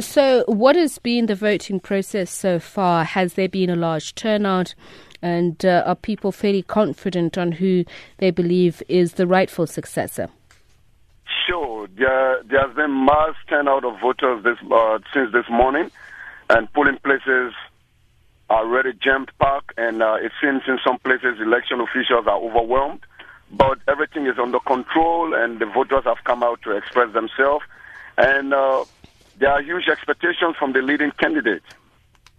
[0.00, 3.04] So, what has been the voting process so far?
[3.04, 4.74] Has there been a large turnout?
[5.22, 7.84] And uh, are people fairly confident on who
[8.18, 10.28] they believe is the rightful successor?
[11.46, 11.86] Sure.
[11.96, 15.92] There, there has been mass turnout of voters this, uh, since this morning,
[16.50, 17.54] and polling places
[18.50, 23.00] are already jammed packed, and uh, it seems in some places election officials are overwhelmed.
[23.52, 27.64] But everything is under control, and the voters have come out to express themselves.
[28.18, 28.84] And uh,
[29.38, 31.62] there are huge expectations from the leading candidate.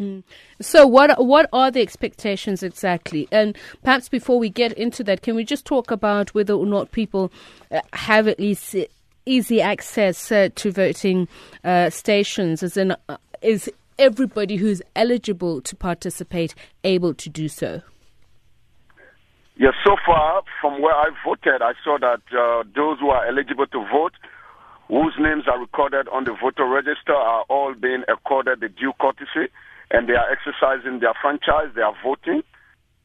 [0.00, 0.22] Mm.
[0.60, 3.26] So, what what are the expectations exactly?
[3.32, 6.92] And perhaps before we get into that, can we just talk about whether or not
[6.92, 7.32] people
[7.72, 8.76] uh, have at least
[9.26, 11.26] easy access uh, to voting
[11.64, 12.62] uh, stations?
[12.62, 13.68] As in, uh, is
[13.98, 17.82] everybody who's eligible to participate able to do so?
[19.56, 23.66] Yes, so far from where I voted, I saw that uh, those who are eligible
[23.66, 24.12] to vote,
[24.88, 29.52] whose names are recorded on the voter register, are all being accorded the due courtesy,
[29.90, 31.70] and they are exercising their franchise.
[31.74, 32.42] They are voting.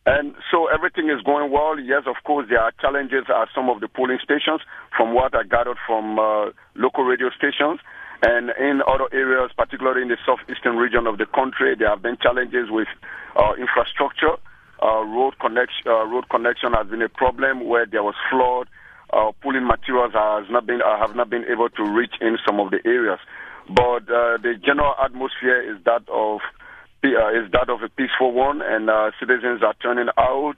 [0.05, 1.79] And so everything is going well.
[1.79, 4.59] Yes, of course, there are challenges at some of the polling stations,
[4.95, 7.79] from what I gathered from uh, local radio stations.
[8.23, 12.17] And in other areas, particularly in the southeastern region of the country, there have been
[12.21, 12.87] challenges with
[13.35, 14.35] uh, infrastructure.
[14.81, 18.67] Uh, road connection, uh, road connection has been a problem where there was flood.
[19.13, 22.59] Uh, pulling materials has not been uh, have not been able to reach in some
[22.59, 23.19] of the areas.
[23.69, 26.41] But uh, the general atmosphere is that of
[27.03, 30.57] is that of a peaceful one, and citizens are turning out.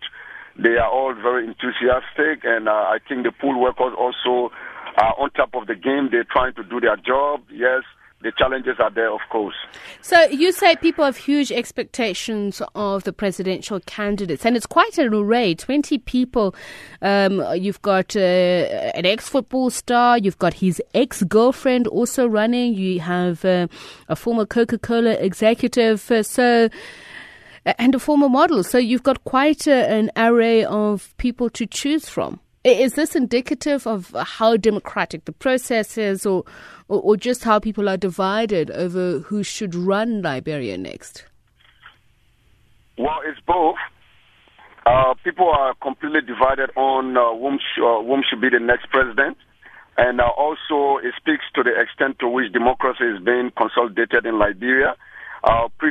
[0.58, 4.53] They are all very enthusiastic, and I think the poll workers also
[4.95, 6.09] are on top of the game.
[6.11, 7.42] They're trying to do their job.
[7.52, 7.83] Yes,
[8.26, 9.56] the challenges are there, of course.
[10.02, 15.14] So you say people have huge expectations of the presidential candidates, and it's quite an
[15.14, 15.54] array.
[15.54, 16.56] Twenty people.
[17.02, 20.17] Um, you've got uh, an ex-football star.
[20.17, 22.73] You've got his ex-girlfriend also running.
[22.73, 23.67] You have uh,
[24.09, 26.10] a former Coca-Cola executive.
[26.10, 26.70] Uh, so
[27.66, 28.64] and a former model.
[28.64, 32.39] So you've got quite a, an array of people to choose from.
[32.65, 36.43] Is this indicative of how democratic the process is, or,
[36.87, 41.25] or, or just how people are divided over who should run Liberia next?
[42.98, 43.75] Well, it's both.
[44.83, 48.89] Uh, people are completely divided on uh, whom, sh- uh, whom should be the next
[48.89, 49.37] president.
[49.98, 54.39] And uh, also, it speaks to the extent to which democracy is being consolidated in
[54.39, 54.95] Liberia.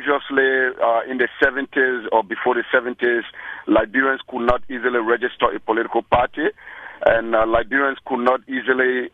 [0.05, 3.23] Previously, uh, in the 70s or before the 70s,
[3.67, 6.45] Liberians could not easily register a political party,
[7.07, 9.09] and uh, Liberians could not easily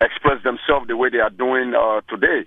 [0.00, 2.44] express themselves the way they are doing uh, today.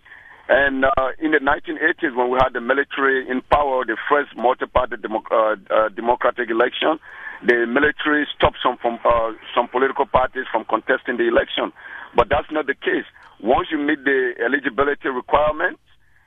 [0.50, 4.96] And uh, in the 1980s, when we had the military in power, the first multi-party
[5.00, 7.00] uh, uh, democratic election,
[7.48, 11.72] the military stopped some from uh, some political parties from contesting the election.
[12.14, 13.08] But that's not the case.
[13.40, 15.80] Once you meet the eligibility requirements,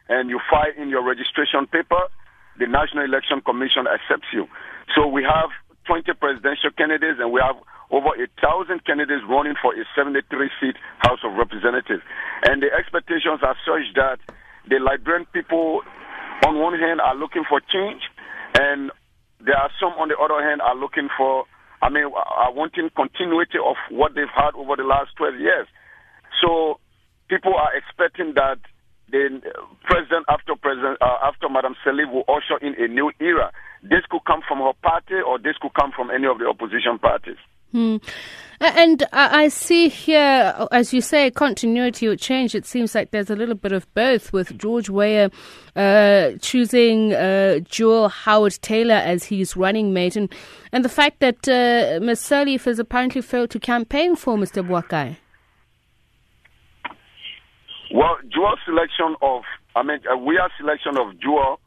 [0.08, 2.08] and you file in your registration paper,
[2.58, 4.48] the National Election Commission accepts you.
[4.94, 5.50] So we have
[5.86, 7.56] 20 presidential candidates and we have
[7.90, 12.02] over a thousand candidates running for a 73 seat House of Representatives.
[12.44, 14.20] And the expectations are such that
[14.68, 15.80] the Liberian people,
[16.44, 18.02] on one hand, are looking for change,
[18.54, 18.92] and
[19.40, 21.44] there are some, on the other hand, are looking for,
[21.80, 25.66] I mean, are wanting continuity of what they've had over the last 12 years.
[26.42, 26.80] So
[27.28, 28.58] people are expecting that
[29.10, 29.40] the
[29.84, 33.52] president after president uh, after Madam Sirleaf will usher in a new era.
[33.82, 36.98] This could come from her party, or this could come from any of the opposition
[36.98, 37.36] parties.
[37.72, 37.96] Hmm.
[38.60, 42.56] And I see here, as you say, continuity or change.
[42.56, 45.30] It seems like there's a little bit of both, with George Weah
[45.76, 50.34] uh, choosing uh, Jewel Howard Taylor as his running mate, and,
[50.72, 52.20] and the fact that uh, Ms.
[52.20, 54.66] Sirleaf has apparently failed to campaign for Mr.
[54.66, 55.18] Boakai.
[57.98, 59.42] Well, Jewel's selection of,
[59.74, 61.58] I mean, uh, Weah's selection of Jewel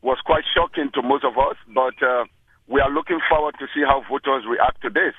[0.00, 2.24] was quite shocking to most of us, but uh,
[2.72, 5.12] we are looking forward to see how voters react to this.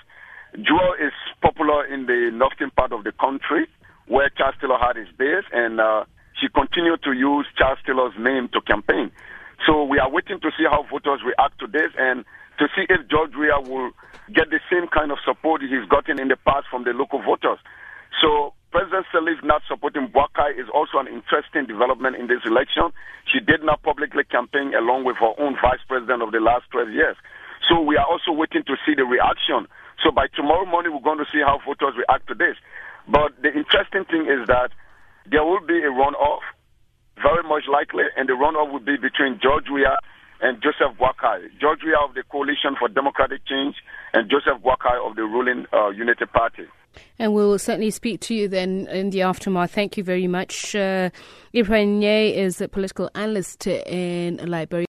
[0.57, 1.13] Jewel is
[1.45, 3.69] popular in the northern part of the country
[4.07, 6.09] where Charles Taylor had his base, and uh,
[6.41, 9.13] she continued to use Charles Taylor's name to campaign.
[9.69, 12.25] So we are waiting to see how voters react to this and
[12.57, 13.93] to see if George Weah will
[14.33, 17.61] get the same kind of support he's gotten in the past from the local voters.
[18.17, 22.93] So President Sirleaf not supporting Boakai is also an interesting development in this election.
[23.25, 26.93] She did not publicly campaign along with her own vice president of the last 12
[26.93, 27.17] years.
[27.65, 29.65] So we are also waiting to see the reaction.
[30.05, 32.55] So by tomorrow morning, we're going to see how voters react to this.
[33.09, 34.69] But the interesting thing is that
[35.25, 36.45] there will be a runoff,
[37.17, 39.97] very much likely, and the runoff will be between George Weah
[40.41, 41.47] and Joseph Boakai.
[41.59, 43.75] George Weah of the Coalition for Democratic Change
[44.13, 46.63] and Joseph Boakai of the ruling uh, Unity Party.
[47.19, 49.71] And we'll certainly speak to you then in the aftermath.
[49.71, 50.75] Thank you very much.
[50.75, 51.09] Uh,
[51.53, 54.85] Ibrahim is a political analyst in Liberia.